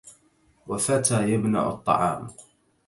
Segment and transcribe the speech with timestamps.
[0.67, 2.27] وفتى يمنع الطعام